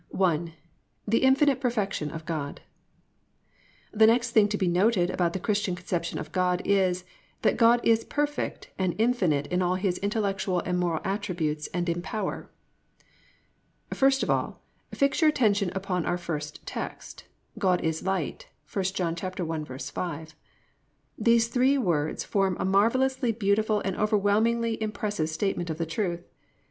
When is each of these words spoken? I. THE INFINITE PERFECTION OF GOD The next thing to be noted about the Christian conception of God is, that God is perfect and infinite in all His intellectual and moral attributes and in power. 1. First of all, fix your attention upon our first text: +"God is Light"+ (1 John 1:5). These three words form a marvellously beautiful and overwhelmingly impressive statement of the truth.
I. 0.19 0.55
THE 1.07 1.21
INFINITE 1.21 1.61
PERFECTION 1.61 2.09
OF 2.09 2.25
GOD 2.25 2.61
The 3.91 4.07
next 4.07 4.31
thing 4.31 4.47
to 4.47 4.57
be 4.57 4.67
noted 4.67 5.11
about 5.11 5.33
the 5.33 5.39
Christian 5.39 5.75
conception 5.75 6.17
of 6.17 6.31
God 6.31 6.63
is, 6.65 7.05
that 7.43 7.55
God 7.55 7.79
is 7.83 8.03
perfect 8.03 8.71
and 8.79 8.95
infinite 8.97 9.45
in 9.53 9.61
all 9.61 9.75
His 9.75 9.99
intellectual 9.99 10.59
and 10.61 10.79
moral 10.79 11.01
attributes 11.05 11.67
and 11.67 11.87
in 11.87 12.01
power. 12.01 12.49
1. 13.91 13.97
First 13.99 14.23
of 14.23 14.31
all, 14.31 14.63
fix 14.91 15.21
your 15.21 15.29
attention 15.29 15.71
upon 15.75 16.07
our 16.07 16.17
first 16.17 16.65
text: 16.65 17.25
+"God 17.59 17.79
is 17.81 18.01
Light"+ 18.01 18.47
(1 18.73 18.83
John 18.85 19.15
1:5). 19.15 20.33
These 21.15 21.47
three 21.49 21.77
words 21.77 22.23
form 22.23 22.57
a 22.59 22.65
marvellously 22.65 23.31
beautiful 23.33 23.81
and 23.81 23.95
overwhelmingly 23.95 24.81
impressive 24.81 25.29
statement 25.29 25.69
of 25.69 25.77
the 25.77 25.85
truth. 25.85 26.27